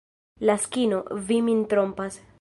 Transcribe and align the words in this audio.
Laskino, 0.49 1.03
vi 1.29 1.39
min 1.51 1.63
trompas. 1.75 2.21